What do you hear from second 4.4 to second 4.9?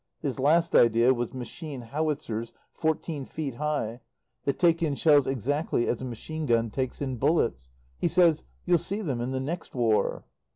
that take